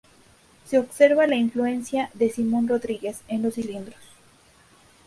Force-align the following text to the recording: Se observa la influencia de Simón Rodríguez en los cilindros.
Se 0.65 0.79
observa 0.79 1.27
la 1.27 1.35
influencia 1.35 2.09
de 2.15 2.31
Simón 2.31 2.67
Rodríguez 2.67 3.21
en 3.27 3.43
los 3.43 3.53
cilindros. 3.53 4.01